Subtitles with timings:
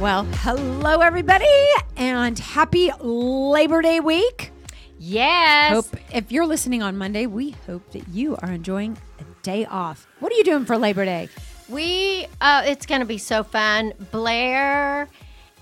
[0.00, 1.44] Well, hello, everybody,
[1.94, 4.50] and happy Labor Day week.
[4.98, 5.74] Yes.
[5.74, 10.06] Hope if you're listening on Monday, we hope that you are enjoying a day off.
[10.20, 11.28] What are you doing for Labor Day?
[11.68, 13.92] We, uh, it's going to be so fun.
[14.10, 15.06] Blair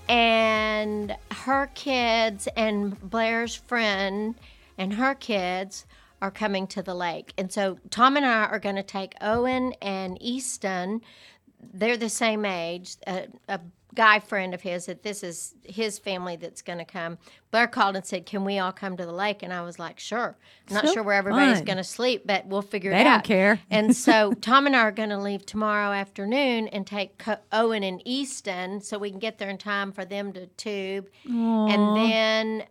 [0.07, 4.35] and her kids and Blair's friend
[4.77, 5.85] and her kids
[6.21, 7.33] are coming to the lake.
[7.37, 11.01] And so Tom and I are going to take Owen and Easton.
[11.73, 12.95] They're the same age.
[13.05, 13.59] A, a
[13.95, 17.17] guy friend of his that this is his family that's going to come.
[17.51, 19.99] Blair called and said, "Can we all come to the lake?" And I was like,
[19.99, 23.05] "Sure." I'm not So sure where everybody's going to sleep, but we'll figure They it
[23.05, 23.59] don't care.
[23.69, 27.83] And so Tom and I are going to leave tomorrow afternoon and take Co- Owen
[27.83, 31.09] and Easton so we can get there in time for them to tube.
[31.25, 32.63] And then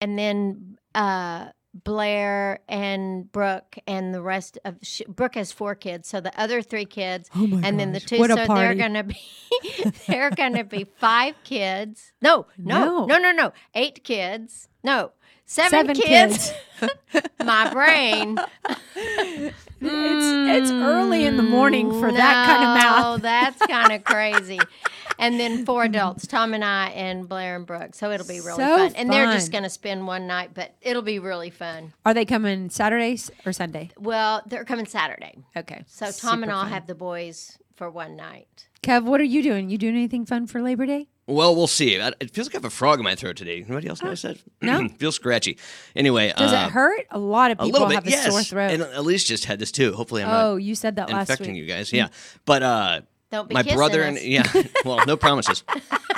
[0.00, 6.08] and then uh Blair and Brooke and the rest of sh- Brooke has four kids,
[6.08, 8.16] so the other three kids, Oh and then the two.
[8.18, 9.16] so they're gonna be
[10.08, 12.12] they're gonna be five kids.
[12.20, 13.06] No, No.
[13.06, 14.68] no, no, no, no, eight kids.
[14.82, 15.12] No,
[15.50, 16.52] seven, Seven kids.
[17.44, 18.38] My brain.
[18.94, 20.84] It's it's mm.
[20.84, 23.22] early in the morning for that kind of No, math.
[23.22, 24.60] that's kind of crazy.
[25.18, 27.94] And then four adults, Tom and I, and Blair and Brooke.
[27.94, 28.94] So it'll be really So fun.
[28.94, 31.92] And they're just going to spend one night, but it'll be really fun.
[32.06, 33.90] Are they coming Saturdays or Sunday?
[33.98, 35.36] Well, they're coming Saturday.
[35.56, 35.84] Okay.
[35.88, 36.72] So Tom Super and I'll fun.
[36.72, 38.68] have the boys for one night.
[38.82, 39.68] Kev, what are you doing?
[39.68, 41.08] You doing anything fun for Labor Day?
[41.26, 41.94] Well, we'll see.
[41.94, 43.56] It feels like I have a frog in my throat today.
[43.60, 44.38] Anybody else notice that?
[44.62, 44.88] no.
[44.98, 45.58] feels scratchy.
[45.94, 47.06] Anyway, Does uh, it hurt?
[47.10, 48.32] A lot of people A people little bit, have a yes.
[48.32, 48.70] sore throat.
[48.72, 49.92] And Elise just had this too.
[49.92, 50.44] Hopefully, I'm not.
[50.44, 51.62] oh, not you said that last infecting week.
[51.62, 51.92] you guys.
[51.92, 52.08] Yeah,
[52.46, 53.00] but uh,
[53.30, 54.08] Don't be my brother us.
[54.08, 54.50] and yeah,
[54.84, 55.62] well, no promises.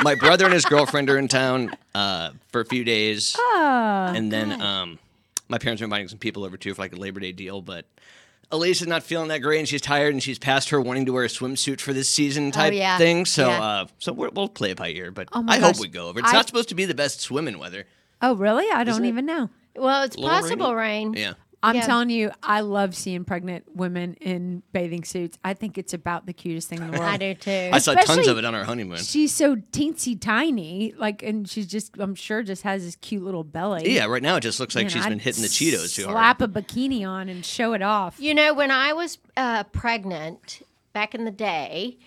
[0.03, 4.31] my brother and his girlfriend are in town uh, for a few days, Oh, and
[4.33, 4.99] then um,
[5.49, 7.87] my parents are inviting some people over too for like a Labor Day deal, but.
[8.53, 11.13] Elise is not feeling that great, and she's tired, and she's past her wanting to
[11.13, 12.99] wear a swimsuit for this season type Oh, yeah.
[12.99, 13.25] thing.
[13.25, 13.63] So, Yeah.
[13.63, 15.11] uh, so we're, we'll play it by ear.
[15.11, 16.21] But Oh my I hope we go over.
[16.21, 17.87] It's I- not supposed to be the best swimming weather.
[18.21, 18.67] oh, really?
[18.71, 19.09] I don't Isn't it?
[19.09, 19.49] even know.
[19.75, 20.43] Well, it's little rainy.
[20.43, 21.15] possible rain.
[21.15, 21.33] Yeah.
[21.65, 21.87] I'm Yeah.
[21.87, 25.39] telling you, I love seeing pregnant women in bathing suits.
[25.45, 27.11] I think it's about the cutest thing in the world.
[27.13, 27.71] I do too.
[27.73, 28.99] I saw tons of it on our honeymoon.
[28.99, 33.45] She's so teensy tiny, like, and she's just, I'm sure, just has this cute little
[33.45, 33.95] belly.
[33.95, 36.05] Yeah, right now it just looks like Man, she's I'd been hitting the Cheetos too
[36.05, 36.15] hard.
[36.15, 38.17] Slap a bikini on and show it off.
[38.19, 40.63] You know, when I was uh, pregnant
[40.93, 41.99] back in the day,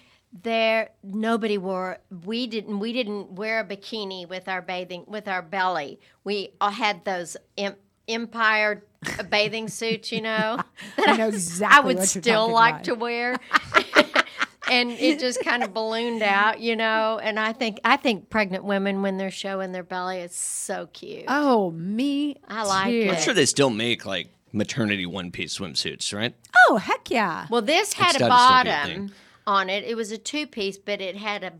[0.43, 1.99] there nobody wore.
[2.25, 2.79] We didn't.
[2.79, 5.97] We didn't wear a bikini with our bathing with our belly.
[6.25, 7.75] We all had those em,
[8.09, 8.83] Empire
[9.29, 10.57] bathing suit, You know,
[10.97, 12.83] that I know I exactly would what you're still like about.
[12.85, 13.37] to wear.
[14.71, 17.19] And it just kind of ballooned out, you know.
[17.21, 21.25] And I think I think pregnant women when they're showing their belly is so cute.
[21.27, 22.37] Oh, me.
[22.47, 22.95] I like too.
[23.01, 23.11] it.
[23.11, 26.33] I'm sure they still make like maternity one piece swimsuits, right?
[26.67, 27.45] Oh, heck yeah.
[27.51, 29.11] Well, this had a gotta still be a bottom
[29.45, 29.83] on it.
[29.83, 31.51] It was a two piece, but it had a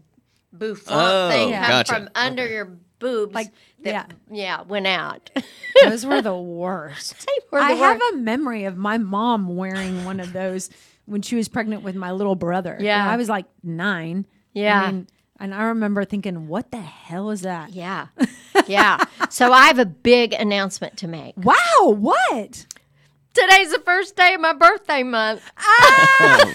[0.52, 1.94] bouffant Oh, thing gotcha.
[1.94, 3.34] from under your boobs.
[3.34, 3.52] Like,
[3.84, 5.30] that, yeah, went out.
[5.84, 7.28] Those were the worst.
[7.52, 10.70] were I the have a memory of my mom wearing one of those
[11.06, 12.78] when she was pregnant with my little brother.
[12.80, 13.02] Yeah.
[13.02, 14.26] And I was like nine.
[14.54, 14.82] Yeah.
[14.82, 15.08] I mean,
[15.40, 17.74] and I remember thinking, what the hell is that?
[17.74, 18.08] yeah,
[18.68, 19.04] yeah.
[19.30, 21.36] So I have a big announcement to make.
[21.38, 22.66] Wow, what?
[23.34, 25.42] Today's the first day of my birthday month.
[25.58, 26.54] Ah!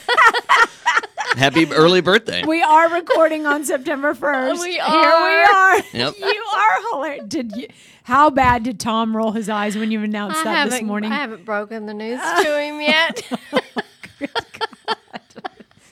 [1.37, 2.45] Happy early birthday.
[2.45, 4.61] We are recording on September 1st.
[4.61, 4.91] We are.
[4.91, 5.77] Here are.
[5.77, 5.85] we are.
[5.93, 6.15] Yep.
[6.21, 7.25] You are hilarious.
[7.29, 7.69] Did you,
[8.05, 11.13] how bad did Tom roll his eyes when you announced I that this morning?
[11.13, 13.23] I haven't broken the news to him yet.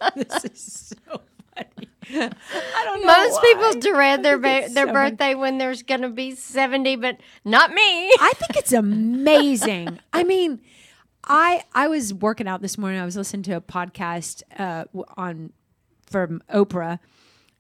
[0.01, 1.21] Oh, this is so
[1.57, 1.89] funny.
[2.15, 3.07] I don't know.
[3.09, 3.53] Most why.
[3.73, 5.11] people dread their ba- their so funny.
[5.11, 7.83] birthday when there's going to be seventy, but not me.
[7.83, 9.99] I think it's amazing.
[10.13, 10.61] I mean,
[11.29, 13.01] I I was working out this morning.
[13.01, 14.85] I was listening to a podcast uh,
[15.17, 15.53] on
[16.07, 16.99] from Oprah,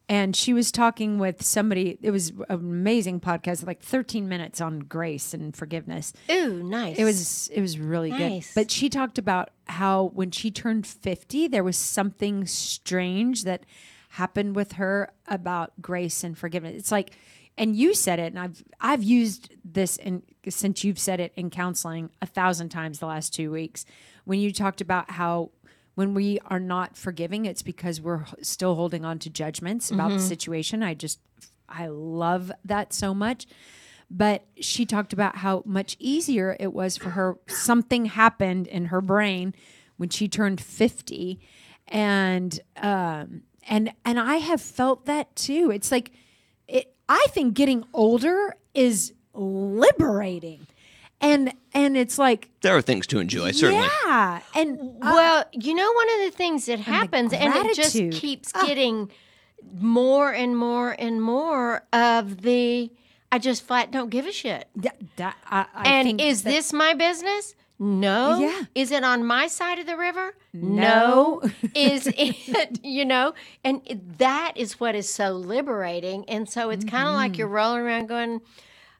[0.08, 1.98] and she was talking with somebody.
[2.00, 6.12] It was an amazing podcast, like 13 minutes on grace and forgiveness.
[6.30, 6.96] Ooh, nice.
[6.98, 8.48] It was it was really Nice.
[8.54, 8.60] good.
[8.60, 13.64] But she talked about how when she turned 50, there was something strange that
[14.12, 16.74] happened with her about grace and forgiveness.
[16.76, 17.12] It's like
[17.58, 21.50] and you said it and I've I've used this in since you've said it in
[21.50, 23.84] counseling a thousand times the last 2 weeks
[24.24, 25.50] when you talked about how
[25.94, 30.20] when we are not forgiving it's because we're still holding on to judgments about the
[30.20, 30.82] situation.
[30.82, 31.18] I just
[31.68, 33.46] I love that so much.
[34.10, 37.36] but she talked about how much easier it was for her.
[37.46, 39.54] Something happened in her brain
[39.98, 41.38] when she turned 50
[41.88, 45.70] and um and and I have felt that too.
[45.70, 46.12] It's like
[47.08, 50.66] I think getting older is liberating.
[51.20, 53.88] And and it's like There are things to enjoy, certainly.
[54.06, 57.92] yeah, and uh, Well, you know, one of the things that happens, and it just
[57.94, 58.14] gratitude.
[58.14, 59.10] keeps getting
[59.74, 62.90] more and more and more of the
[63.32, 64.68] I just flat don't give a shit.
[64.76, 67.54] that, that- I, I and think is that- this my business?
[67.78, 68.38] No.
[68.40, 68.62] Yeah.
[68.74, 70.34] Is it on my side of the river?
[70.52, 71.40] No.
[71.74, 73.34] is it, you know,
[73.64, 76.24] and it- that is what is so liberating.
[76.28, 77.38] And so it's kind of like Mm-hmm.
[77.38, 78.40] you're rolling around going,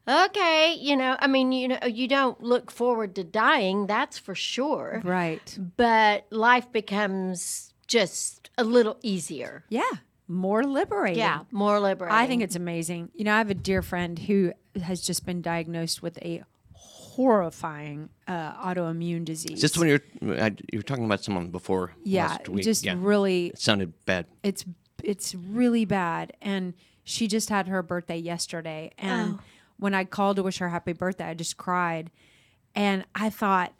[0.08, 4.34] okay, you know, I mean, you know, you don't look forward to dying, that's for
[4.34, 5.00] sure.
[5.04, 5.58] right?
[5.76, 9.64] But life becomes just a little easier.
[9.68, 9.82] Yeah,
[10.26, 11.18] more liberating.
[11.18, 12.16] Yeah, more liberating.
[12.16, 13.10] I think it's amazing.
[13.14, 14.52] You know, I have a dear friend who
[14.82, 16.42] has just been diagnosed with a
[17.18, 19.60] horrifying uh, autoimmune disease.
[19.60, 20.00] Just when you're
[20.40, 22.62] I, you were talking about someone before yeah, last week.
[22.62, 22.94] just yeah.
[22.96, 24.26] really it sounded bad.
[24.44, 24.64] it's
[25.02, 29.40] it's really bad and she just had her birthday yesterday and Oh.
[29.78, 32.10] when i called to wish her happy birthday i just cried
[32.74, 33.72] and i thought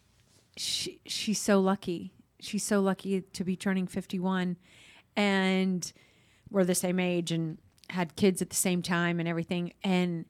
[0.56, 4.56] she she's so lucky she's so lucky to be turning 51
[5.16, 5.92] and
[6.50, 7.58] we're the same age and
[7.90, 10.24] had kids at the same time and everything and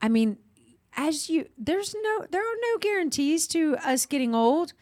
[0.00, 0.36] i mean
[0.96, 4.72] as you there's no there are no guarantees to us getting old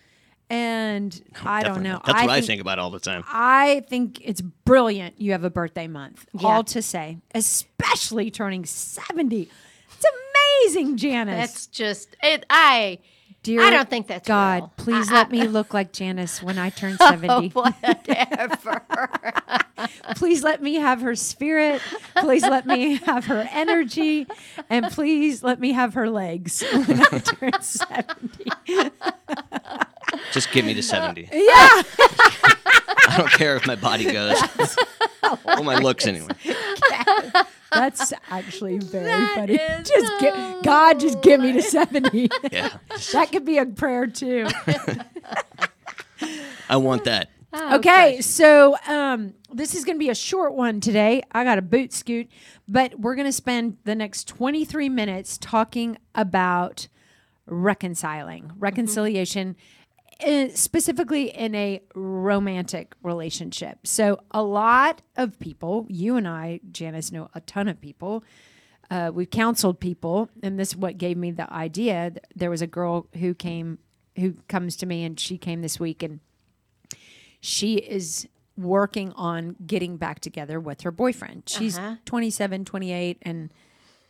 [0.48, 2.04] and i don't know not.
[2.06, 3.24] That's what I think think about all the time.
[3.28, 6.26] I think it's brilliant you have a birthday month.
[6.32, 6.48] Yeah.
[6.48, 9.48] All to say, especially turning 70.
[9.92, 10.06] It's
[10.66, 11.36] amazing, Janice.
[11.36, 12.44] that's just it.
[12.50, 12.98] I
[13.42, 14.72] Dear I don't think that's God, real.
[14.76, 17.52] please I- let me look like Janice when I turn 70.
[17.56, 18.82] Oh, whatever.
[20.16, 21.81] please let me have her spirit.
[22.16, 24.26] Please let me have her energy.
[24.69, 28.50] And please let me have her legs when I turn 70.
[30.32, 31.28] Just give me to 70.
[31.32, 31.82] Yeah.
[33.08, 34.40] I don't care if my body goes.
[35.44, 36.28] well, my looks anyway.
[37.72, 39.54] That's actually very That funny.
[39.54, 42.28] is Just get God, just get me to 70.
[42.52, 42.70] Yeah.
[43.12, 44.46] that could be a prayer too.
[46.68, 47.30] I want that.
[47.54, 51.22] okay, so um, this is going to be a short one today.
[51.32, 52.28] I got a boot scoot,
[52.68, 56.86] but we're going to spend the next 23 minutes talking about
[57.46, 59.56] reconciling, reconciliation,
[60.26, 63.87] uh, specifically in a romantic relationship.
[63.87, 68.25] So, a lot of people, you and I, Janice, know a ton of people.
[68.90, 72.12] Uh, we've counseled people, and this is what gave me the idea.
[72.34, 73.78] There was a girl who came,
[74.17, 76.20] who comes to me, and she came this week, and
[77.40, 78.26] she is
[78.56, 81.44] working on getting back together with her boyfriend.
[81.46, 81.96] She's Uh-huh.
[82.05, 83.50] 27, 28, and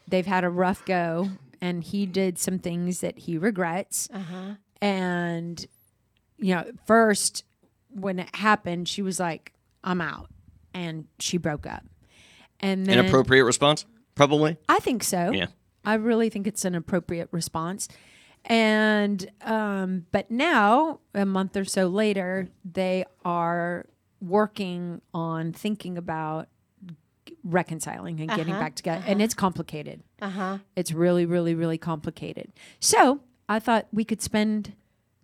[0.09, 1.29] they've had a rough go.
[1.61, 4.09] And he did some things that he regrets.
[4.13, 4.55] Uh-huh.
[4.81, 5.67] And,
[6.41, 7.45] you know, first,
[7.91, 9.53] when it happened, she was like,
[9.85, 10.29] I'm out.
[10.75, 11.85] And she broke up.
[12.61, 13.87] And then Inappropriate response?
[14.15, 14.57] Probably.
[14.69, 15.31] I think so.
[15.31, 15.47] Yeah.
[15.85, 17.89] I really think it's an appropriate response.
[18.45, 23.87] And um, but now, a month or so later, they are
[24.21, 26.49] working on thinking about
[27.45, 29.03] reconciling and getting back together.
[29.07, 30.03] And it's complicated.
[30.21, 30.59] Uh-huh.
[30.77, 32.53] It's really, really, really complicated.
[32.81, 34.75] So I thought we could spend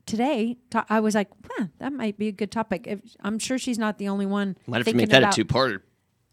[0.07, 0.57] today.
[0.71, 2.87] ta- I was like, huh, that might be a good topic.
[2.87, 4.57] If, I'm sure she's not the only one.
[4.67, 5.81] Might have to make that about, a two-parter.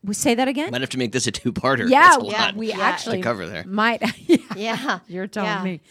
[0.04, 0.72] We say that again.
[0.72, 1.90] Might have to make this a two-parter.
[1.90, 2.80] yeah, That's a we- lot we Yeah.
[2.80, 3.64] actually to cover there.
[3.66, 4.02] might.
[4.28, 5.00] yeah, Yeah.
[5.08, 5.64] you're telling Yeah.
[5.64, 5.82] me.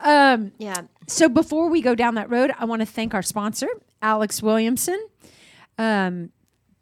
[0.00, 0.82] Um, Yeah.
[1.06, 3.68] so before we go down that road, I want to thank our sponsor,
[4.02, 5.00] Alex Williamson.
[5.78, 6.30] Um,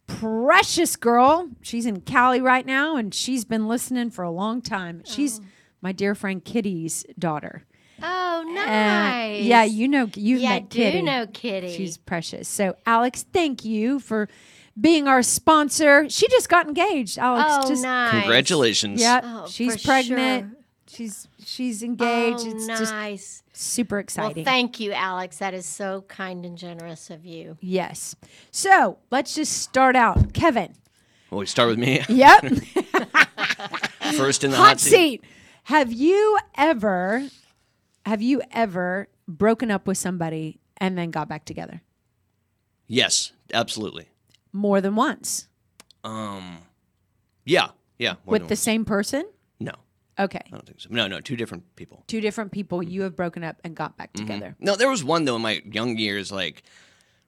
[0.07, 1.49] precious girl.
[1.62, 5.02] She's in Cali right now, and she's been listening for a long time.
[5.04, 5.40] She's
[5.80, 7.64] my dear friend Kitty's daughter.
[8.02, 9.42] Oh, Uh, nice.
[9.45, 10.99] yeah, you know, you've yeah, I met Kitty.
[10.99, 11.76] do know Kitty.
[11.76, 12.49] She's precious.
[12.49, 14.28] So, Alex, thank you for
[14.80, 16.09] being our sponsor.
[16.09, 17.19] She just got engaged.
[17.19, 18.12] Alex, oh, just nice.
[18.23, 19.00] Congratulations.
[19.00, 20.50] yeah, Oh, she's for pregnant.
[20.50, 20.57] sure.
[20.88, 22.40] She's she's engaged.
[22.47, 23.42] Oh, it's just nice.
[23.52, 24.45] super Well, exciting.
[24.45, 25.38] thank you, Alex.
[25.38, 27.57] That is so kind and generous of you.
[27.61, 28.16] yes.
[28.50, 30.33] So let's just start out.
[30.33, 30.75] Kevin.
[31.30, 32.45] Well, we start with me Yep.
[34.16, 35.23] first in the Hot seat.
[35.64, 37.28] Have you ever
[38.07, 41.83] have you ever broken up with somebody and then got back together?
[42.87, 44.09] Yes, absolutely.
[44.52, 45.49] More than once.
[46.02, 46.59] Um,
[47.45, 48.14] yeah, yeah.
[48.25, 48.61] more with the once.
[48.61, 49.28] same person?
[49.61, 49.73] no,
[50.19, 50.40] Okay.
[50.45, 50.88] I don't think so.
[50.90, 52.04] No, no, two different people.
[52.07, 54.54] Two different people you have broken up and got back together.
[54.59, 56.62] No, there was one though in my young years, like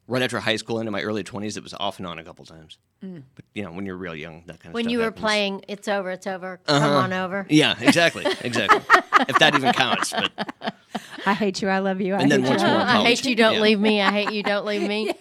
[0.09, 2.45] right after high school into my early 20s, it was off and on a couple
[2.45, 2.79] times.
[3.01, 5.21] But, you know, when you're real young, that kind of When stuff you were happens.
[5.21, 6.61] playing, it's over, it's over.
[6.67, 7.47] Come on over.
[7.51, 8.25] Yeah, exactly.
[8.43, 8.79] Exactly.
[9.29, 10.13] if that even counts.
[10.13, 10.53] But
[11.27, 11.69] I hate you.
[11.69, 12.15] I love you.
[12.15, 12.69] I And then hate once you.
[12.69, 13.61] more I hate you, don't Yeah.
[13.61, 14.01] leave me.
[14.01, 15.13] I hate you, don't leave me.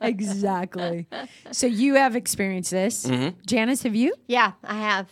[0.00, 1.06] exactly.
[1.52, 3.40] So you have experienced this, Mm-hmm.
[3.46, 3.82] Janice.
[3.82, 5.08] Have you Yeah, I have.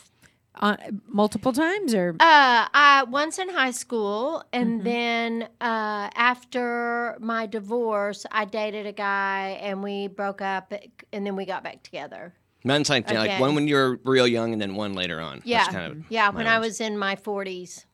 [0.58, 2.10] Uh, multiple times or?
[2.20, 8.92] Uh, I once in high school, and then uh, after my divorce, I dated a
[8.92, 10.72] guy, and we broke up,
[11.12, 12.34] and then we got back together.
[12.64, 15.42] mine's like, like one when you're real young and then one later on.
[15.44, 16.30] Yeah, That's kind of yeah.
[16.30, 17.84] my When I was in my 40s.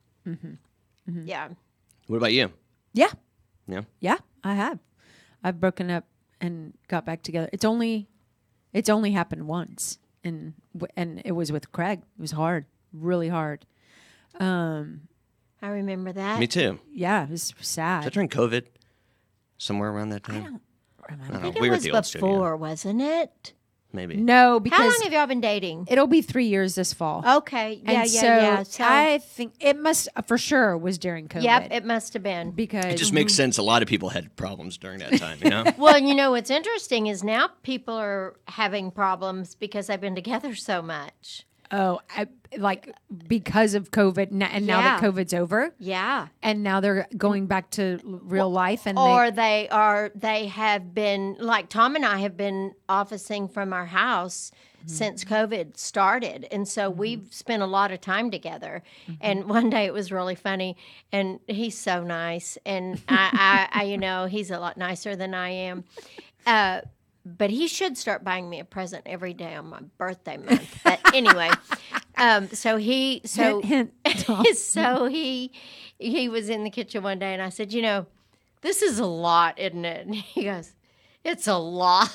[1.25, 1.49] Yeah.
[2.07, 2.50] What about you?
[2.95, 3.11] yeah,
[3.66, 3.83] Yeah.
[4.00, 4.19] yeah.
[4.45, 4.78] I have.
[5.45, 6.04] I've broken up
[6.40, 7.49] and got back together.
[7.52, 8.09] It's only,
[8.73, 10.55] it's only happened once, and
[10.97, 12.00] and it was with Craig.
[12.00, 13.64] It was hard, really hard.
[14.41, 15.02] Um,
[15.61, 16.41] I remember that.
[16.41, 16.79] Me too.
[16.93, 17.64] yeah, it was Is that
[18.05, 18.12] sad.
[18.12, 18.64] during COVID?
[19.59, 20.37] Somewhere around that time?
[20.37, 20.61] Remember?
[21.09, 21.41] I don't I know.
[21.43, 22.29] think we it were was at the old studio.
[22.29, 23.52] before, wasn't it?
[23.93, 24.17] Maybe.
[24.17, 25.87] No, because How long have y'all been dating?
[25.91, 27.23] it'll be three years this fall.
[27.39, 27.81] Okay.
[27.85, 28.63] Yeah, and yeah, so yeah.
[28.63, 31.43] So, I think it must uh, for sure was during COVID.
[31.43, 32.53] yep, it must have been.
[32.53, 33.59] because It just makes sense.
[33.59, 35.65] A lot of people had problems during that time, you know?
[35.79, 40.55] Well, you know what's interesting is now people are having problems because they've been together
[40.55, 41.45] so much.
[41.71, 42.94] oh, I, like
[43.26, 46.28] because of COVID, and now that COVID's over, Yeah.
[46.42, 50.94] and now they're going back to real life, and Or they, they are they have
[50.94, 54.50] been like Tom and I have been officing from our house
[54.82, 54.88] Mm-hmm.
[54.88, 56.49] since COVID started.
[56.50, 58.82] And so we've spent a lot of time together.
[59.04, 59.12] Mm-hmm.
[59.21, 60.76] And one day it was really funny
[61.12, 65.35] and he's so nice and I, I, I you know, he's a lot nicer than
[65.35, 65.85] I am.
[66.44, 66.80] Uh
[67.25, 70.80] but he should start buying me a present every day on my birthday month.
[70.82, 71.50] But anyway,
[72.23, 75.50] um, so he so hint, hint, so he
[75.99, 78.07] he was in the kitchen one day and I said, you know,
[78.61, 80.07] this is a lot, isn't it?
[80.07, 80.73] And he goes,
[81.25, 82.11] it's a lot.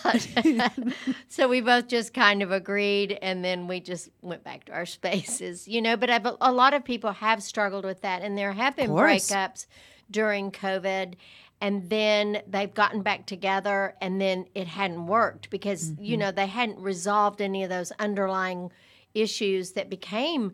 [1.28, 4.86] so we both just kind of agreed and then we just went back to our
[4.86, 5.98] spaces, you know.
[5.98, 9.66] But I've, a lot of people have struggled with that and there have been breakups
[10.10, 11.16] during COVID.
[11.60, 16.46] And then they've gotten back together, and then it hadn't worked because, you know, they
[16.46, 18.70] hadn't resolved any of those underlying
[19.14, 20.54] issues that became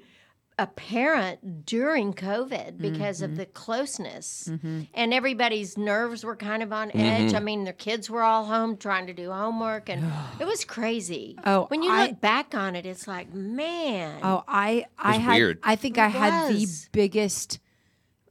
[0.60, 3.40] apparent during COVID because of mm-hmm.
[3.40, 4.48] the closeness.
[4.52, 4.82] Mm-hmm.
[4.94, 7.30] And everybody's nerves were kind of on edge.
[7.30, 7.36] Mm-hmm.
[7.36, 11.38] I mean, their kids were all home trying to do homework, and it was crazy.
[11.46, 14.20] Oh, when you I- look back on it, it's like, man.
[14.24, 15.60] Oh, I I had weird.
[15.64, 17.60] I think I had the biggest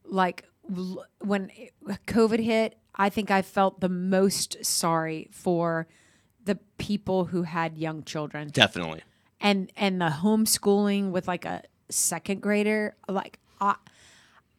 [0.05, 1.51] like l- when
[2.07, 5.89] COVID hit, I think I felt the most sorry for
[6.45, 9.03] the people who had young children Definitely.
[9.43, 13.75] And and the homeschooling with like a second grader like I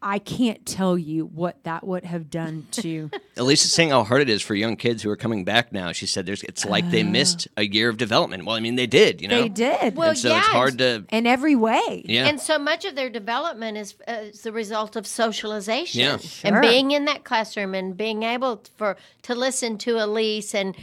[0.06, 4.30] I can't tell you what that would have done to Elisa's saying how hard it
[4.30, 5.94] is for young kids who are coming back now.
[5.94, 8.44] She said there's it's like they missed a year of development.
[8.44, 9.44] Well, I mean, they did, you know?
[9.44, 12.04] They did Well, and so yeah, it's hard to, in every way.
[12.06, 12.28] yeah.
[12.28, 16.18] And so much of their development is, uh, is the result of socialization Yeah.
[16.18, 16.52] Sure.
[16.54, 20.76] and being in that classroom and being able for to listen to Elise and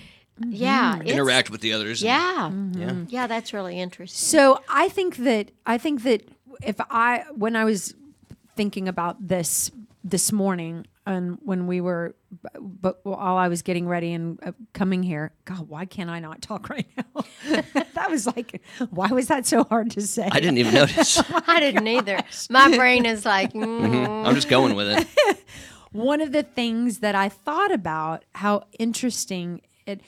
[0.49, 2.03] yeah, interact with the others.
[2.03, 2.95] and- Yeah, Yeah.
[3.09, 4.17] yeah, that's really interesting.
[4.19, 6.29] So I think that I think that
[6.63, 7.95] if I when I was
[8.57, 9.71] thinking about this
[10.03, 12.15] this morning and when we were
[12.61, 16.41] but while I was getting ready and uh, coming here, God, why can't I not
[16.41, 17.25] talk right now?
[17.95, 20.29] that was like, why was that so hard to say?
[20.31, 21.21] I didn't even notice.
[21.47, 22.21] I didn't either.
[22.49, 25.45] My brain is like, mm, I'm just going with it.
[25.93, 30.01] one of the things that I thought about how interesting it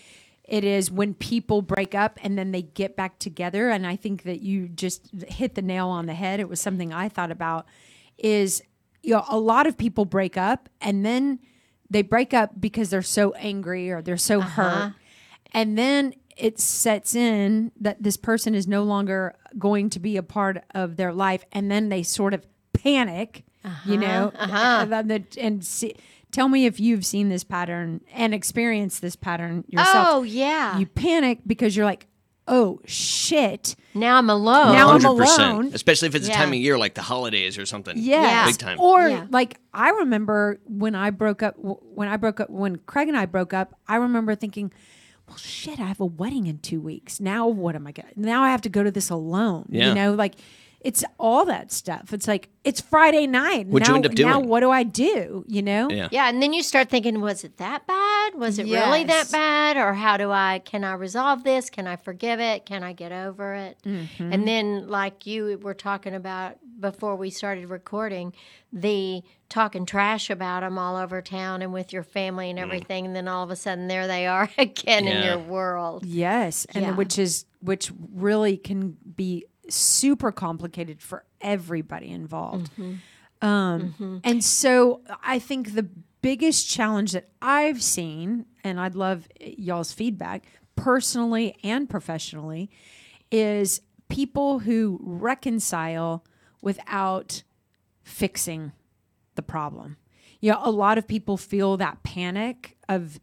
[0.45, 3.71] it is when people break up and then they get back together.
[3.71, 6.41] And I think that you just hit the nail on the head.
[6.41, 7.67] It was something I thought about
[8.19, 8.63] is
[9.03, 11.41] you know a lot of people break up and then
[11.91, 14.63] they break up because they're so angry or they're so uh-huh.
[14.63, 14.93] hurt.
[15.53, 20.23] And then it sets in that this person is no longer going to be a
[20.23, 21.45] part of their life.
[21.53, 23.45] And then they sort of panic
[23.87, 23.97] you uh-huh.
[23.97, 24.57] know uh-huh.
[24.83, 25.95] and, then the- and see,
[26.33, 30.77] tell me if you've seen this pattern and experienced this pattern yourself oh yeah.
[30.79, 32.07] you panic because you're like
[32.49, 34.73] oh shit now I'm alone.
[34.73, 35.71] Now I'm alone.
[35.75, 36.37] Especially if it's a Yeah.
[36.39, 37.95] time of year like the holidays or something.
[37.99, 38.49] Yes.
[38.53, 38.81] Big time.
[38.81, 39.27] Or Yeah.
[39.31, 43.27] like I remember when I broke up when I broke up when Craig and I
[43.27, 44.73] broke up, I remember thinking,
[45.29, 47.21] well shit, I have a wedding in 2 weeks.
[47.21, 49.67] Now what am I going to Now I have to go to this alone.
[49.69, 49.89] Yeah.
[49.91, 50.37] You know, like
[50.85, 52.13] it's all that stuff.
[52.13, 53.67] It's like it's Friday night.
[53.69, 55.45] What'd you now, end up now what do I do?
[55.47, 55.89] You know?
[55.91, 56.09] Yeah.
[56.11, 58.35] Yeah, and then you start thinking, was it that bad?
[58.35, 59.77] Was it really that bad?
[59.77, 61.71] Or how do I, can I resolve this?
[61.71, 62.67] Can I forgive it?
[62.67, 63.79] Can I get over it?
[63.85, 64.33] Mm-hmm.
[64.33, 68.33] And then, like you were talking about before we started recording,
[68.73, 73.07] the talking trash about them all over town and with your family and everything.
[73.07, 76.05] And then all of a sudden, there they are again in your world.
[76.05, 76.95] Yes, and Yeah.
[76.97, 82.71] which is which really can be super complicated for everybody involved.
[82.73, 83.47] Mm-hmm.
[83.47, 84.19] Um, mm-hmm.
[84.25, 85.89] And so I think the
[86.23, 90.45] biggest challenge that I've seen, and I'd love y'all's feedback
[90.77, 92.71] personally and professionally,
[93.31, 96.25] is people who reconcile
[96.61, 97.43] without
[98.05, 98.73] fixing
[99.35, 99.97] the problem.
[100.41, 103.19] You know, a lot of people feel that panic of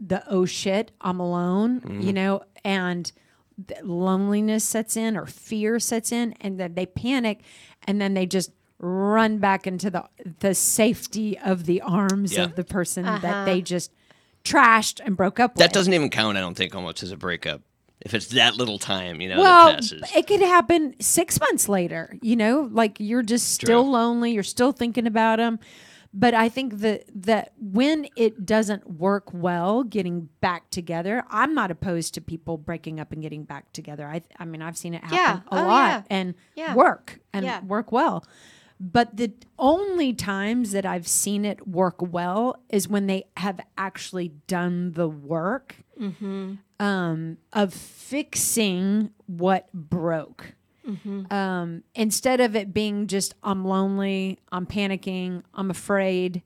[0.00, 2.10] the oh shit, I'm alone, you mm-hmm.
[2.10, 3.16] know, and th-
[3.82, 7.40] loneliness sets in or fear sets in, and then they panic,
[7.86, 10.04] and then they just run back into the
[10.40, 12.44] the safety of the arms Yeah.
[12.44, 13.44] of the person that uh-huh.
[13.44, 13.92] they just
[14.44, 15.72] trashed and broke up That with.
[15.72, 17.62] doesn't even count, I don't think, almost as a breakup.
[18.00, 20.02] If it's that little time, you know, well, that passes.
[20.16, 22.16] it could happen six months later.
[22.20, 24.32] You know, like you're just still lonely.
[24.32, 25.60] You're still thinking about them.
[26.14, 31.70] But I think that that when it doesn't work well, getting back together, I'm not
[31.70, 34.06] opposed to people breaking up and getting back together.
[34.06, 35.40] I, I mean, I've seen it happen Yeah.
[35.50, 36.02] a Oh, lot yeah.
[36.10, 36.74] and Yeah.
[36.74, 38.24] work and work well.
[38.78, 44.28] But the only times that I've seen it work well is when they have actually
[44.48, 45.76] done the work
[46.80, 50.54] um, of fixing what broke.
[51.30, 56.42] Um, instead of it being just, I'm lonely, I'm panicking, I'm afraid,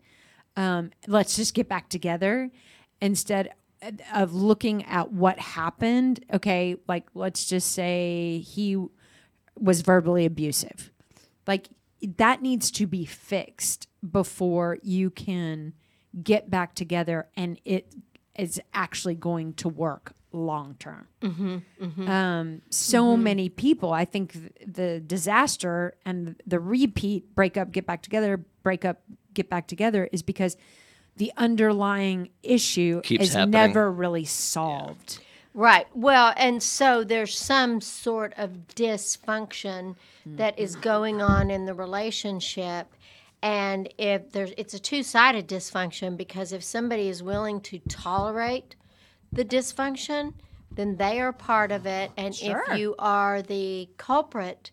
[0.56, 2.50] um, let's just get back together.
[3.00, 3.50] Instead
[4.14, 8.76] of looking at what happened, okay, like let's just say he
[9.58, 10.90] was verbally abusive.
[11.46, 11.68] Like
[12.02, 15.72] that needs to be fixed before you can
[16.22, 17.94] get back together and it
[18.38, 21.08] is actually going to work long term.
[21.22, 22.08] Mm-hmm, mm-hmm.
[22.08, 23.22] Um, so mm-hmm.
[23.22, 29.02] many people, I think th- the disaster and the repeat breakup, get back together, breakup,
[29.34, 30.56] get back together is because
[31.16, 33.52] the underlying issue Keeps is happening.
[33.52, 35.20] never really solved.
[35.54, 35.86] Right.
[35.94, 42.92] Well, and so there's some sort of dysfunction that is going on in the relationship.
[43.42, 48.76] And if there's, it's a two sided dysfunction because if somebody is willing to tolerate
[49.36, 50.34] the dysfunction,
[50.70, 52.10] then they are part of it.
[52.16, 52.64] And Sure.
[52.68, 54.70] if you are the culprit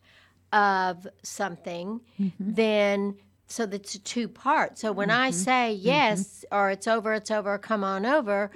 [0.52, 2.32] of something, mm-hmm.
[2.39, 3.15] then
[3.47, 4.80] so that's a two part.
[4.80, 5.38] So when I mm-hmm.
[5.38, 5.86] say mm-hmm.
[5.86, 8.49] yes or it's over, it's over, come on over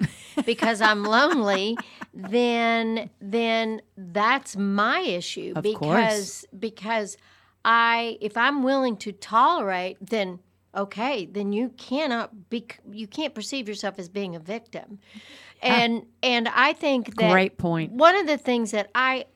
[0.44, 1.76] because I'm lonely,
[2.14, 7.16] then then that's my issue Of because because
[7.64, 10.40] I if I'm willing to tolerate then
[10.76, 14.98] okay, then you cannot be you can't perceive yourself as being a victim.
[15.62, 15.66] Ah.
[15.66, 17.92] And and I think that Great point.
[17.92, 19.26] one of the things that I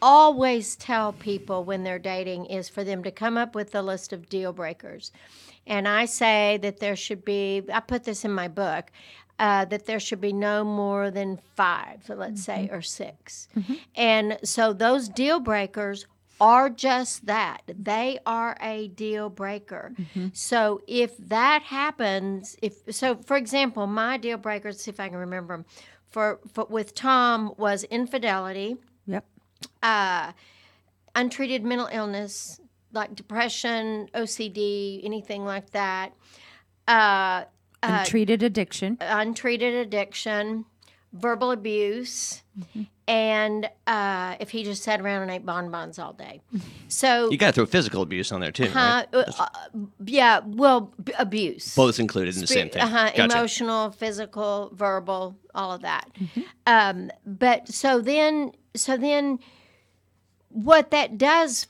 [0.00, 4.12] always tell people when they're dating is for them to come up with a list
[4.12, 5.12] of deal breakers.
[5.64, 8.90] And I say that there should be, I put this in my book,
[9.38, 12.74] uh, that there should be no more than five, let's say, mm-hmm.
[12.74, 13.74] or 6 mm-hmm.
[13.94, 16.06] And so those deal breakers
[16.42, 17.62] are just that.
[17.66, 19.94] They are a deal breaker.
[20.32, 25.18] So if that happens, if so, for example, my deal breakers, see if I can
[25.18, 25.64] remember them.
[26.10, 28.76] For, for with Tom was infidelity,
[29.06, 29.24] Yep.
[29.82, 30.32] uh,
[31.14, 32.60] untreated mental illness
[32.92, 36.12] like depression, OCD, anything like that,
[36.88, 37.44] uh,
[37.82, 38.98] Untreated addiction.
[39.00, 40.66] untreated addiction,
[41.12, 42.42] verbal abuse,
[43.08, 46.40] and uh, if he just sat around and ate bonbons all day.
[46.88, 49.28] So, you got to throw physical abuse on there too, uh, right?
[49.38, 49.46] uh,
[50.04, 51.74] yeah, well, b- abuse.
[51.74, 52.82] Both included in the same thing.
[52.82, 53.24] Uh-huh, Gotcha.
[53.24, 56.10] Emotional, physical, verbal, all of that.
[56.66, 59.38] Um, but so then, so then,
[60.48, 61.66] what that does,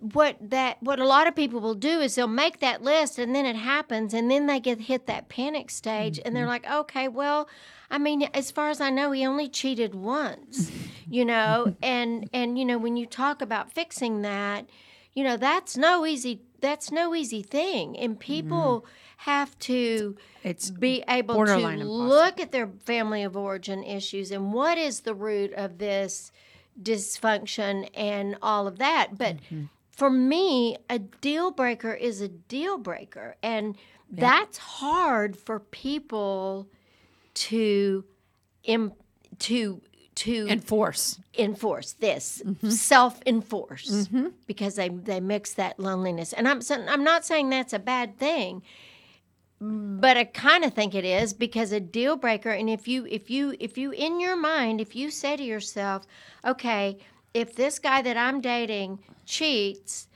[0.00, 3.34] what that, what a lot of people will do is they'll make that list, and
[3.34, 7.08] then it happens, and then they get hit that panic stage, and they're like, okay,
[7.08, 7.48] well.
[7.90, 10.70] I mean, as far as I know, he only cheated once,
[11.08, 14.68] you know, and and you know when you talk about fixing that,
[15.14, 18.84] you know that's no easy that's no easy thing, and people
[19.22, 21.98] have to It's be able to impossible.
[22.08, 26.30] look at their family of origin issues and what is the root of this
[26.92, 29.16] dysfunction and all of that.
[29.16, 29.64] But Mm-hmm.
[29.98, 33.76] For me, a deal breaker is a deal breaker, and
[34.08, 36.68] that's hard for people
[37.34, 38.04] to
[38.62, 38.92] im-
[39.40, 39.82] to
[40.14, 41.18] to Enforce.
[41.36, 42.42] enforce this.
[42.46, 42.70] Mm-hmm.
[42.70, 44.08] self enforce
[44.46, 46.32] because they they mix that loneliness.
[46.32, 48.62] And i'm i'm not saying that's a bad thing
[49.60, 53.28] but i kind of think it is because a deal breaker and if you if
[53.30, 56.06] you if you in your mind if you say to yourself
[56.44, 56.98] okay
[57.34, 60.08] if this guy that i'm dating cheats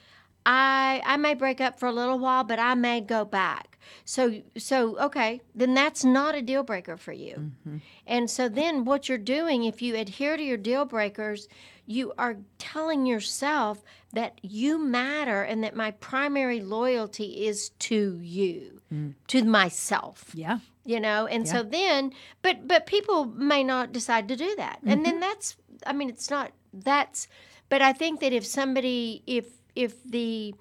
[0.44, 3.72] i i may break up for a little while but i may go back.
[4.04, 7.34] So so okay then that's not a deal breaker for you.
[7.34, 7.76] Mm-hmm.
[8.06, 11.48] And so then what you're doing, if you adhere to your deal breakers,
[11.86, 18.80] you are telling yourself that you matter and that my primary loyalty is to you,
[18.92, 19.14] mm.
[19.28, 20.30] to myself.
[20.34, 20.58] Yeah.
[20.84, 25.06] You know, and so then, but but people may not decide to do that, and
[25.06, 25.20] then mm-hmm.
[25.20, 27.28] that's, I mean, it's not that's,
[27.68, 30.54] but I think that if somebody, if if the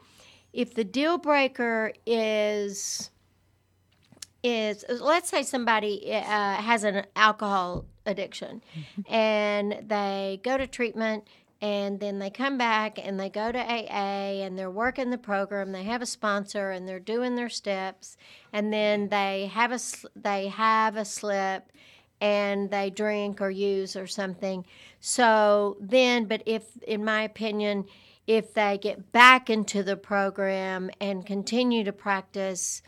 [0.54, 3.10] if the deal breaker is
[4.44, 8.62] is let's say somebody uh, has an alcohol addiction
[9.08, 11.28] and they go to treatment
[11.62, 15.72] and then they come back and they go to AA and they're working the program
[15.72, 18.18] they have a sponsor and they're doing their steps
[18.52, 19.80] and then they have a
[20.16, 21.72] they have a slip
[22.20, 24.66] and they drink or use or something
[25.02, 27.84] so then but if in my opinion
[28.28, 32.82] if they get back into the program and continue to practice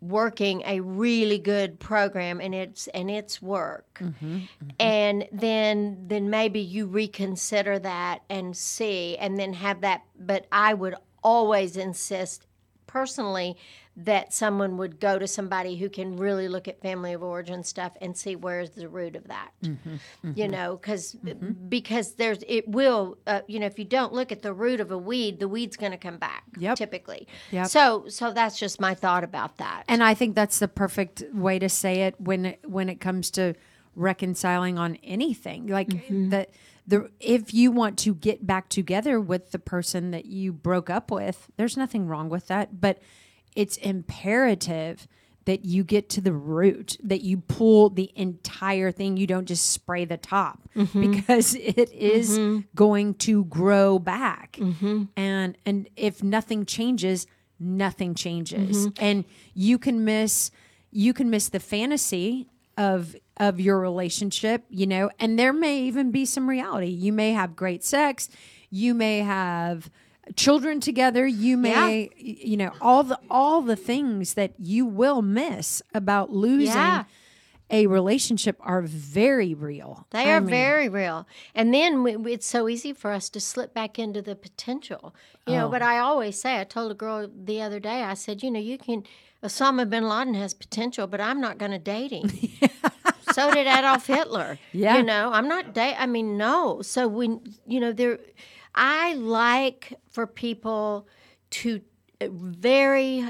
[0.00, 4.68] working a really good program and it's and it's work mm-hmm, mm-hmm.
[4.80, 10.74] and then then maybe you reconsider that and see and then have that but i
[10.74, 12.46] would always insist
[12.88, 13.56] personally
[13.96, 17.92] that someone would go to somebody who can really look at family of origin stuff
[18.00, 20.32] and see where's the root of that mm-hmm, mm-hmm.
[20.34, 21.68] you know because uh, mm-hmm.
[21.68, 24.90] because there's it will uh, you know if you don't look at the root of
[24.90, 26.76] a weed the weed's going to come back Yep.
[26.76, 27.66] typically Yep.
[27.66, 31.58] so so that's just my thought about that And I think that's the perfect way
[31.58, 33.54] to say it when it, when it comes to
[33.94, 35.66] reconciling on anything.
[35.66, 35.88] Like
[36.30, 36.50] that
[36.86, 41.10] the if you want to get back together with the person that you broke up
[41.10, 42.98] with, there's nothing wrong with that, but
[43.54, 45.06] it's imperative
[45.44, 49.16] that you get to the root, that you pull the entire thing.
[49.16, 51.10] You don't just spray the top mm-hmm.
[51.10, 52.60] because it is mm-hmm.
[52.74, 54.56] going to grow back.
[54.60, 55.04] Mm-hmm.
[55.16, 57.26] And and if nothing changes,
[57.58, 58.88] nothing changes.
[58.98, 60.50] And you can miss
[60.90, 66.10] you can miss the fantasy of of your relationship, you know, and there may even
[66.10, 66.86] be some reality.
[66.86, 68.28] You may have great sex,
[68.70, 69.90] you may have
[70.36, 75.22] children together, you may y- you know, all the all the things that you will
[75.22, 77.04] miss about losing Yeah.
[77.70, 80.06] a relationship are very real.
[80.10, 81.26] They I are mean, very real.
[81.54, 85.14] And then we, it's so easy for us to slip back into the potential.
[85.46, 85.70] You know, Oh.
[85.70, 88.60] but I always say, I told a girl the other day, I said, you know,
[88.60, 89.02] you can,
[89.42, 92.30] Osama bin Laden has potential, but I'm not going to date him.
[93.32, 94.58] so did Adolf Hitler.
[94.72, 94.98] Yeah.
[94.98, 95.96] You know, I'm not date.
[95.98, 96.80] I mean, no.
[96.82, 98.20] So when, you know, there,
[98.74, 101.06] I like for people
[101.50, 101.80] to
[102.20, 103.24] uh, very,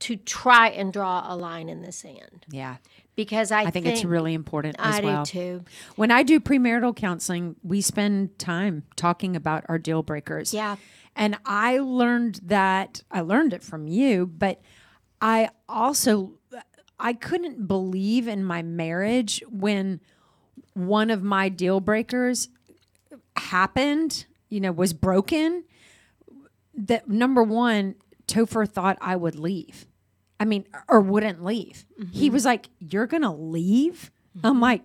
[0.00, 2.76] to try and draw a line in the sand Yeah.
[3.14, 5.24] because I, I think, it's really important as I well.
[5.24, 5.64] do too.
[5.96, 10.52] When I do premarital counseling, we spend time talking about our deal breakers.
[10.52, 10.76] Yeah.
[11.14, 14.60] And I learned that I learned it from you, but
[15.20, 16.32] I also
[16.98, 20.00] I couldn't believe in my marriage when
[20.74, 22.48] one of my deal breakers
[23.36, 25.64] happened, you know, was broken.
[26.74, 29.86] That number one, Topher thought I would leave.
[30.40, 31.84] I mean, or wouldn't leave.
[32.12, 32.32] He Mm-hmm.
[32.34, 34.10] was like, You're gonna leave?
[34.42, 34.82] I'm like,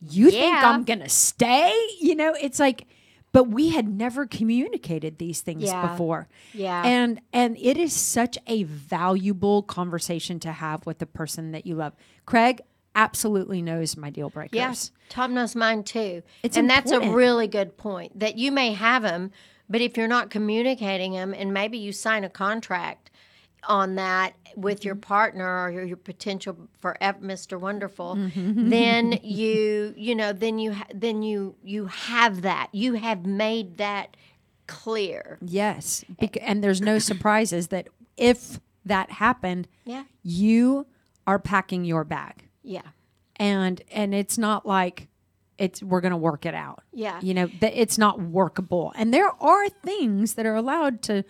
[0.00, 1.72] You think I'm gonna stay?
[2.00, 2.86] You know, it's like,
[3.32, 5.86] but we had never communicated these things Yeah.
[5.86, 6.28] before.
[6.52, 6.82] Yeah.
[6.84, 11.74] And and it is such a valuable conversation to have with the person that you
[11.76, 11.94] love.
[12.26, 12.60] Craig
[12.98, 14.56] absolutely knows my deal breakers.
[14.56, 16.22] Yes, Tom knows mine too.
[16.42, 19.30] It's and that's a really good point that you may have them,
[19.70, 23.10] but if you're not communicating them, and maybe you sign a contract
[23.64, 27.58] on that with your partner or your, your potential for Mr.
[27.58, 28.68] Wonderful, mm-hmm.
[28.68, 33.78] then you you know then you ha- then you you have that you have made
[33.78, 34.16] that
[34.66, 35.38] clear.
[35.40, 36.04] Yes.
[36.20, 40.86] Bec- and there's no surprises that if that happened, Yeah, you
[41.28, 42.47] are packing your bag.
[42.68, 42.82] Yeah,
[43.36, 45.08] And and it's not like
[45.58, 46.82] it's we're going to work it out.
[46.92, 47.18] yeah.
[47.20, 48.92] You know, that it's not workable.
[48.96, 51.24] And there are things that are allowed to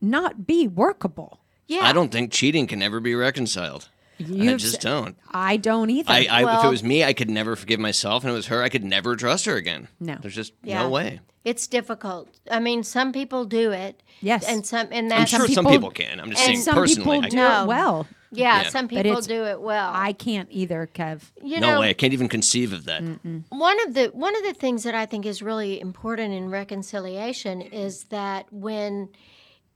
[0.00, 1.40] not be workable.
[1.68, 1.80] yeah.
[1.82, 3.88] I don't think cheating can ever be reconciled.
[4.20, 5.16] I You've just don't.
[5.32, 6.12] I don't either.
[6.12, 8.62] I, I if it was me, I could never forgive myself, and it was her,
[8.62, 9.88] I could never trust her again.
[9.98, 10.16] No.
[10.20, 10.82] there's just Yeah.
[10.82, 11.20] no way.
[11.44, 12.28] It's difficult.
[12.50, 14.02] I mean, some people do it.
[14.20, 14.48] Yes.
[14.48, 16.20] and some and I'm sure some people- people can.
[16.20, 17.18] I'm just and saying some personally.
[17.22, 17.36] people I do.
[17.36, 17.62] No.
[17.64, 18.06] it well.
[18.36, 18.68] Yeah, Yeah.
[18.68, 19.90] some people it's- do it well.
[19.94, 21.22] I can't either, Kev.
[21.42, 21.90] you no know, way.
[21.90, 23.02] I can't even conceive of that.
[23.50, 27.60] one of the one of the things that I think is really important in reconciliation
[27.60, 29.08] is that when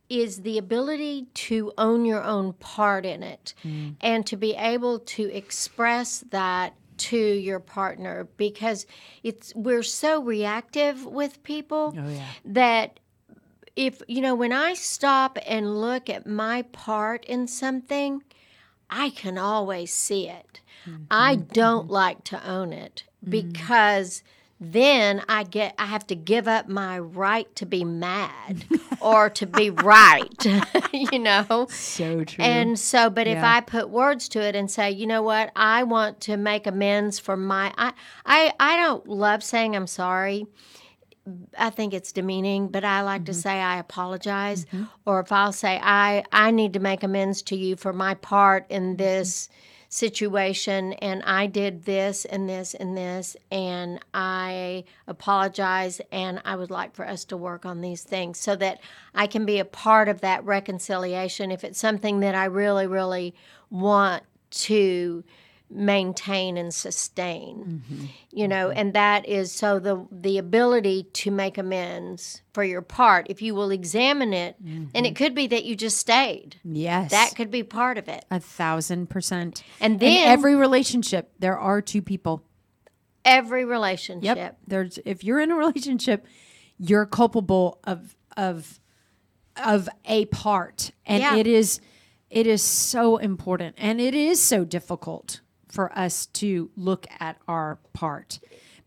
[0.09, 3.94] is the ability to own your own part in it mm.
[4.01, 8.87] and to be able to express that to your partner because
[9.23, 12.25] it's we're so reactive with people Oh, yeah.
[12.47, 13.01] that
[13.77, 18.23] if you know when I stop and look at my part in something
[18.90, 20.61] I can always see it.
[20.87, 21.05] Mm-hmm.
[21.11, 21.53] I mm-hmm.
[21.53, 23.31] don't like to own it mm-hmm.
[23.31, 24.22] because
[24.61, 28.64] then I get I have to give up my right to be mad
[29.01, 30.46] or to be right,
[30.92, 31.68] you know.
[31.70, 32.44] So true.
[32.44, 35.85] And so, but if I put words to it and say, you know what, I
[35.85, 37.92] want to make amends for my, I,
[38.27, 40.46] I, I don't love saying I'm sorry.
[41.59, 43.41] I think it's demeaning, but I like to mm-hmm.
[43.41, 44.85] say I apologize, mm-hmm.
[45.07, 48.67] or if I'll say I, I need to make amends to you for my part
[48.71, 48.97] in mm-hmm.
[48.97, 49.49] this
[49.91, 56.71] situation, and I did this and this and this, and I apologize, and I would
[56.71, 58.81] like for us to work on these things so that
[59.14, 63.35] I can be a part of that reconciliation if it's something that I really, really
[63.71, 65.25] want to
[65.70, 68.04] maintain and sustain mm-hmm.
[68.31, 68.78] you know mm-hmm.
[68.78, 73.54] and that is so the the ability to make amends for your part if you
[73.54, 75.12] will examine it and it mm-hmm.
[75.14, 77.11] could be that you just stayed yes.
[77.11, 79.62] that could be part of it a thousand percent.
[79.81, 82.44] and In then every relationship, there are two people.
[83.24, 84.59] every relationship Yep.
[84.66, 86.26] There's if you're in a relationship,
[86.78, 88.81] you're culpable of of
[89.57, 90.92] of a part.
[91.04, 91.37] And Yeah.
[91.37, 91.81] it is
[92.31, 97.78] it is so important and it is so difficult for us to look at our
[97.92, 98.40] part.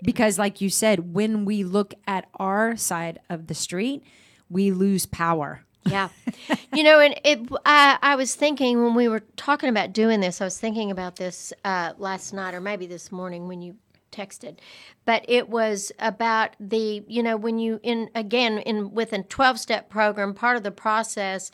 [0.04, 4.04] Because like you said, when we look at our side of the street,
[4.50, 5.64] we lose power.
[5.86, 6.10] Yeah.
[6.74, 10.42] you know, and it, I, I was thinking when we were talking about doing this,
[10.42, 13.76] I was thinking about this uh, last night or maybe this morning when you
[14.12, 14.58] texted.
[15.06, 19.60] But it was about the, you know, when you, in again, in with a 12
[19.60, 21.52] step program, part of the process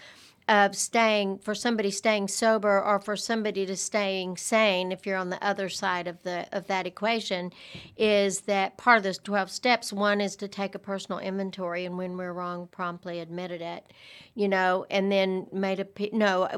[0.47, 5.29] of staying for somebody staying sober or for somebody to staying sane if you're on
[5.29, 7.51] the other side of the of that equation
[7.97, 11.97] is that part of those 12 steps one is to take a personal inventory and
[11.97, 13.91] when we're wrong promptly admitted it
[14.35, 16.57] you know and then made a no uh,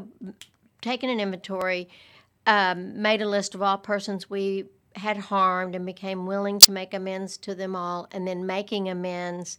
[0.82, 1.90] taken an inventory
[2.46, 6.94] um, made a list of all persons we had harmed and became willing to make
[6.94, 9.58] amends to them all and then making amends.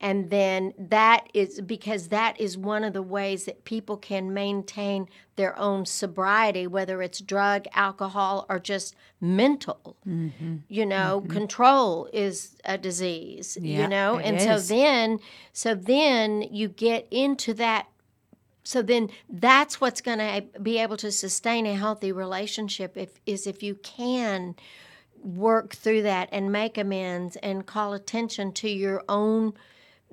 [0.00, 5.08] And then that is because that is one of the ways that people can maintain
[5.36, 9.96] their own sobriety whether it's drug alcohol or just mental.
[10.06, 10.56] Mm-hmm.
[10.68, 11.32] You know mm-hmm.
[11.32, 14.68] control is a disease Yeah, you know and so is.
[14.68, 15.20] then
[15.52, 17.86] so then you get into that
[18.64, 23.46] so then that's what's going to be able to sustain a healthy relationship if is
[23.46, 24.54] if you can
[25.22, 29.52] work through that and make amends and call attention to your own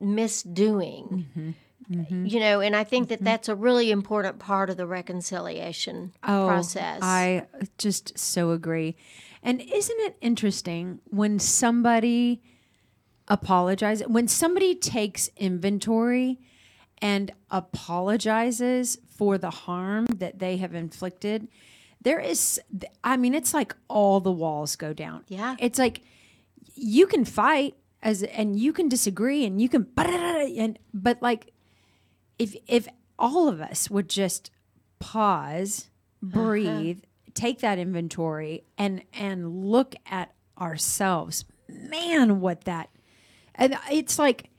[0.02, 1.10] misdoing.
[1.10, 1.50] Mm-hmm.
[1.92, 2.26] Mm-hmm.
[2.28, 3.26] You know and i think that mm-hmm.
[3.26, 7.00] that's a really important part of the reconciliation oh, process.
[7.02, 7.48] Oh, I
[7.80, 8.96] just so agree.
[9.42, 12.44] And isn't it interesting when somebody
[13.28, 16.40] apologizes, when somebody takes inventory
[17.02, 21.48] and apologizes for the harm that they have inflicted?
[22.02, 22.62] There is,
[23.04, 25.24] I mean, it's like all the walls go down.
[25.28, 25.56] Yeah.
[25.60, 26.02] It's like
[26.76, 31.52] you can fight as, and you can disagree and you can, and, but like,
[32.38, 32.88] if if
[33.20, 34.50] all of us would just
[35.00, 35.90] pause,
[36.24, 36.42] uh-huh.
[36.42, 42.90] breathe, take that inventory and and look at ourselves, man, what that
[43.56, 44.50] and it's like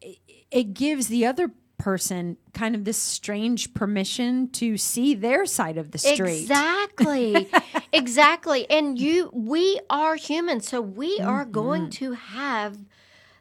[0.00, 0.18] it,
[0.50, 1.50] it gives the other
[1.80, 6.42] person kind of this strange permission to see their side of the street.
[6.42, 7.48] Exactly.
[7.92, 8.68] exactly.
[8.70, 11.90] And you we are human, so we are going Mm-hmm.
[11.90, 12.76] to have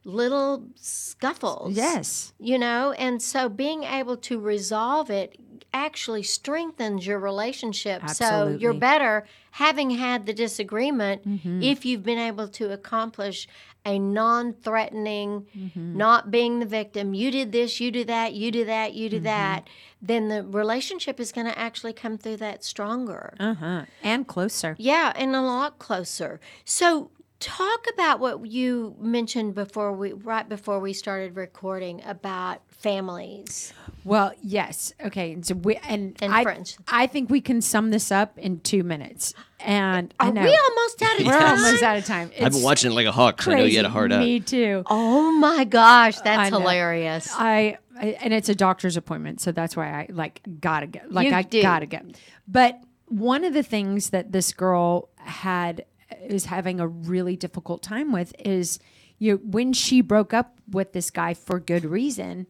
[0.05, 1.75] little scuffles.
[1.75, 2.33] Yes.
[2.39, 5.35] You know, and so being able to resolve it
[5.73, 8.07] actually strengthens your relationship.
[8.09, 8.79] So you're Mm-hmm.
[8.79, 11.21] better having had the disagreement
[11.61, 13.47] if you've been able to accomplish
[13.89, 15.97] a non threatening, Mm-hmm.
[15.97, 19.17] not being the victim, you did this, you do that, you do that, you do
[19.17, 19.23] Mm-hmm.
[19.25, 19.67] that,
[20.01, 23.33] then the relationship is going to actually come through that stronger.
[23.39, 23.85] Uh-huh.
[24.03, 24.75] And closer.
[24.77, 26.39] Yeah, and a lot closer.
[26.63, 33.73] So talk about what you mentioned before we right before we started recording about families.
[34.03, 34.93] Well, yes.
[35.05, 35.37] Okay.
[35.41, 36.77] So we and, And I, friends.
[36.87, 39.33] I think we can sum this up in two minutes.
[39.59, 41.57] And I Are know we almost out of we're time?
[41.63, 42.31] almost out of time.
[42.41, 43.39] I've been watching it like a hawk.
[43.39, 43.45] hawk.
[43.45, 43.93] 'cause I know you had a crazy.
[43.93, 44.19] hard out.
[44.21, 44.83] Me too.
[44.87, 47.29] Oh my gosh, that's I hilarious.
[47.33, 51.01] I I- and it's a doctor's appointment, so that's why I like gotta go.
[51.09, 51.61] Like You I do.
[51.61, 51.99] gotta go.
[52.47, 55.83] But one of the things that this girl had
[56.29, 58.79] is having a really difficult time with is
[59.17, 62.47] you know, when she broke up with this guy for good reason.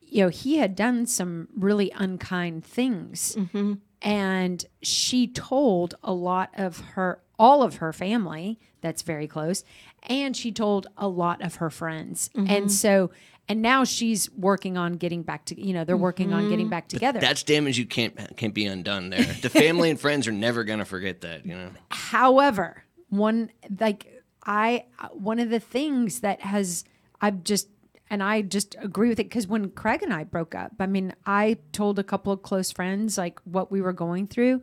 [0.00, 3.74] You know, he had done some really unkind things, mm-hmm.
[4.02, 9.64] and she told a lot of her all of her family that's very close
[10.04, 12.48] and she told a lot of her friends mm-hmm.
[12.48, 13.10] and so
[13.48, 16.70] and now she's working on getting back to you know they're working on getting mm-hmm.
[16.70, 19.24] back together That's damage you can't can't be undone there.
[19.24, 21.70] The family and friends are never gonna forget that, you know.
[21.90, 26.84] however one like i one of the things that has
[27.20, 27.68] i've just
[28.10, 31.14] and i just agree with it because when craig and i broke up i mean
[31.26, 34.62] i told a couple of close friends like what we were going through.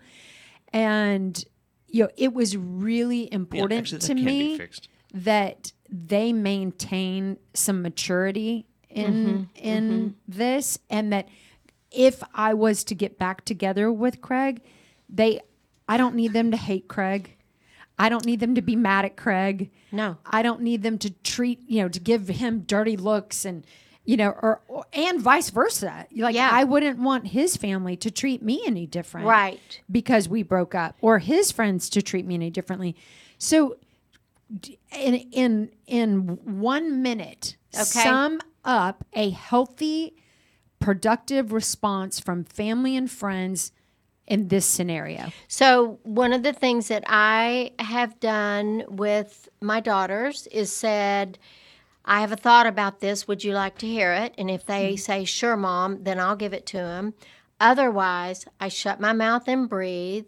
[0.74, 1.44] And
[1.88, 4.60] you know it was really Yeah, important actually, to me
[5.14, 9.44] that they maintain some maturity in mm-hmm.
[9.56, 10.08] in mm-hmm.
[10.28, 11.28] this and that
[11.92, 14.62] if I was to get back together with Craig,
[15.10, 15.42] they
[15.88, 17.36] I don't need them to hate Craig.
[18.00, 19.70] I don't need them to be mad at Craig.
[19.92, 20.18] No.
[20.26, 23.66] I don't need them to treat, you know, to give him dirty looks and
[24.06, 26.08] you know, or, or and vice versa.
[26.16, 26.50] Like Yeah.
[26.52, 29.82] I wouldn't want his family to treat me any different Right.
[29.92, 32.96] because we broke up or his friends to treat me any differently.
[33.38, 33.78] So
[34.98, 37.84] in in in 1 minute Okay.
[37.84, 40.16] sum up a healthy
[40.80, 43.72] productive response from family and friends
[44.30, 45.32] in this scenario.
[45.48, 51.38] So, one of the things that I have done with my daughters is said,
[52.06, 53.28] I have a thought about this.
[53.28, 54.34] Would you like to hear it?
[54.38, 54.98] And if they mm-hmm.
[54.98, 57.14] say, sure, mom, then I'll give it to them.
[57.60, 60.26] Otherwise, I shut my mouth and breathe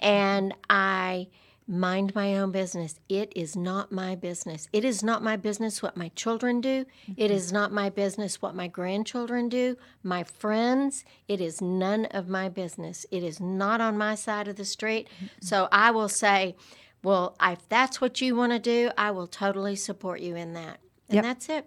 [0.00, 1.28] and I
[1.72, 3.00] mind my own business.
[3.08, 4.68] It is not my business.
[4.72, 6.84] It is not my business what my children do.
[7.08, 7.32] It mm-hmm.
[7.32, 11.04] is not my business what my grandchildren do, my friends.
[11.28, 13.06] It is none of my business.
[13.10, 15.08] It is not on my side of the street.
[15.16, 15.26] Mm-hmm.
[15.40, 16.56] So I will say,
[17.02, 20.78] well, if that's what you want to do, I will totally support you in that.
[21.08, 21.24] And Yep.
[21.24, 21.66] that's it.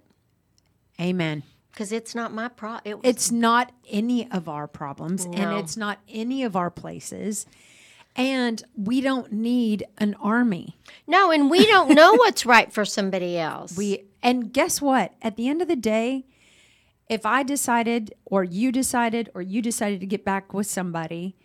[1.01, 1.41] Amen.
[1.71, 2.99] Because it's not my problem.
[3.03, 7.47] It It's not any of our problems and it's not any of our places.
[8.15, 10.79] And we don't need an army.
[11.05, 13.75] no, and we don't know what's right for somebody else.
[13.75, 15.13] We and guess what?
[15.21, 16.25] At the end of the day,
[17.09, 21.35] if I decided or you decided or you decided to get back with somebody,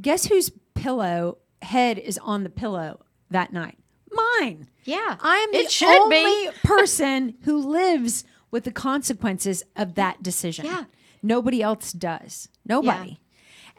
[0.00, 3.78] guess whose pillow head is on the pillow that night?
[4.12, 4.68] Mine.
[4.84, 10.66] yeah, I'm the it should only person who lives with the consequences of that decision.
[10.66, 10.84] Yeah.
[11.22, 12.48] Nobody else does.
[12.64, 13.20] Nobody.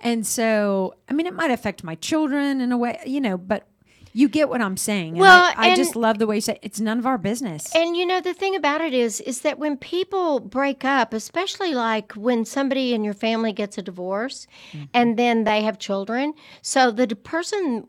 [0.01, 3.67] And so, I mean, it might affect my children in a way, you know, but
[4.13, 5.13] you get what I'm saying.
[5.13, 7.73] And Well, I, I just love the way you say it's none of our business.
[7.73, 11.73] And you know the thing about it is is that when people break up, especially
[11.73, 14.85] like when somebody in your family gets a divorce Mm-hmm.
[14.93, 17.87] and then they have children, so the person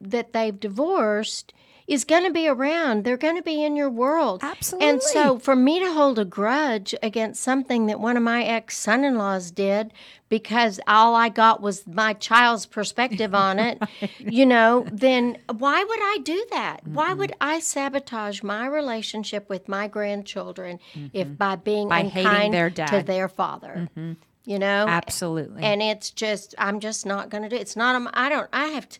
[0.00, 1.54] that they've divorced
[1.88, 3.02] is going to be around.
[3.02, 4.40] They're going to be in your world.
[4.44, 4.88] Absolutely.
[4.88, 8.76] And so for me to hold a grudge against something that one of my ex
[8.76, 9.92] son-in-laws did
[10.28, 13.82] because all I got was my child's perspective on it,
[14.18, 16.86] you know, then why would I do that?
[16.86, 17.20] Why mm-hmm.
[17.20, 20.80] would I sabotage my relationship with my grandchildren
[21.14, 21.34] if mm-hmm.
[21.34, 22.86] by being By hating unkind their to dad.
[22.88, 23.88] To their father?
[23.96, 24.12] Mm-hmm.
[24.44, 24.86] You know?
[24.86, 25.62] Absolutely.
[25.62, 27.62] And it's just I'm just not going to do it.
[27.62, 28.98] It's not um, I don't I have to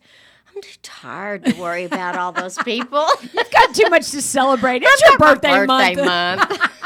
[0.58, 3.06] I'm too tired to worry about all those people.
[3.32, 4.82] You've got too much to celebrate.
[4.84, 6.50] It's your birthday, birthday month.
[6.50, 6.70] month.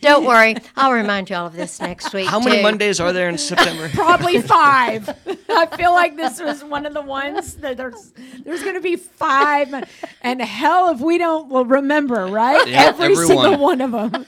[0.00, 2.28] Don't worry, I'll remind you all of this next week.
[2.28, 2.62] How many too.
[2.62, 3.88] Mondays are there in September?
[3.94, 5.08] Probably five.
[5.48, 8.12] I feel like this was one of the ones that there's
[8.44, 9.74] there's going to be five,
[10.20, 12.68] and hell if we don't will remember, right?
[12.68, 13.80] Yeah, every every single one.
[13.80, 14.26] one of them.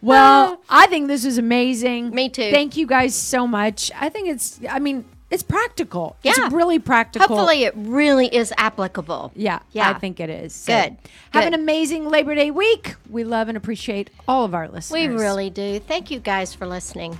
[0.00, 2.14] well, I think this is amazing.
[2.14, 2.50] Me too.
[2.50, 3.90] Thank you guys so much.
[3.94, 4.60] I think it's.
[4.66, 6.16] I mean, it's practical.
[6.22, 6.32] Yeah.
[6.36, 7.28] It's really practical.
[7.28, 9.32] Hopefully, it really is applicable.
[9.34, 9.90] Yeah, Yeah.
[9.90, 10.54] I think it is.
[10.54, 10.96] So, Good,
[11.30, 11.54] Have good.
[11.54, 12.96] an amazing Labor Day week.
[13.08, 15.00] We love and appreciate all of our listeners.
[15.00, 15.78] We really do.
[15.80, 17.18] Thank you guys for listening.